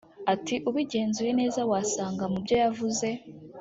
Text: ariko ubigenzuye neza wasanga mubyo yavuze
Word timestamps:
ariko 0.33 0.55
ubigenzuye 0.69 1.31
neza 1.39 1.59
wasanga 1.71 2.23
mubyo 2.31 2.55
yavuze 2.63 3.07